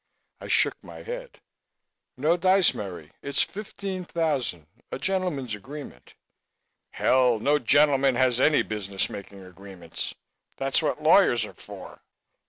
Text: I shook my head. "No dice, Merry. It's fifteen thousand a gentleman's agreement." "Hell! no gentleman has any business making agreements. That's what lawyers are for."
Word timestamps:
I 0.39 0.47
shook 0.47 0.83
my 0.83 1.03
head. 1.03 1.41
"No 2.17 2.35
dice, 2.35 2.73
Merry. 2.73 3.11
It's 3.21 3.43
fifteen 3.43 4.03
thousand 4.03 4.65
a 4.91 4.97
gentleman's 4.97 5.53
agreement." 5.53 6.15
"Hell! 6.89 7.37
no 7.37 7.59
gentleman 7.59 8.15
has 8.15 8.39
any 8.39 8.63
business 8.63 9.11
making 9.11 9.43
agreements. 9.45 10.15
That's 10.57 10.81
what 10.81 11.03
lawyers 11.03 11.45
are 11.45 11.53
for." 11.53 12.01